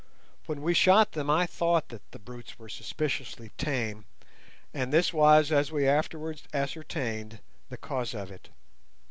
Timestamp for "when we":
0.47-0.73